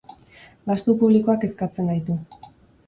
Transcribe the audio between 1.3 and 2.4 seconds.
kezkatzen gaitu.